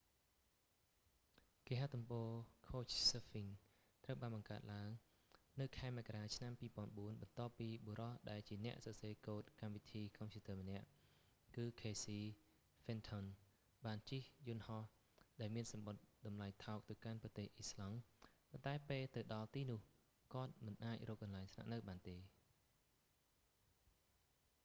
[1.67, 2.29] គេហទំព័រ
[2.67, 3.49] couchsurfing
[4.05, 4.89] ត្រូវបានបង្កើតឡើង
[5.61, 6.79] នៅខែមករា ឆ្នាំ 2004 ប
[7.13, 10.85] ន្ទាប់ពីបុរសដែលជាអ្នកសរសេរកូដកម្មវិធីកុំព្យូទ័រម្នាក់
[11.55, 12.19] គឺ ខេស៊ី
[12.83, 14.83] ហ្វិនថុន casey fenton បានជិះយន្តហោះ
[15.41, 17.97] ដែលមានសំបុត្រតម្លៃថោកទៅកាន់ប្រទេស អ៊ីស្លង់
[18.49, 19.79] ប៉ុន្តែពេលទៅដល់ទីនោះ
[20.33, 21.99] គាត់មិនអាចរកកន្លែងស្នាក់នៅបាន